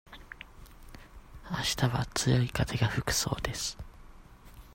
[1.47, 3.77] あしたは強い風が吹くそうです。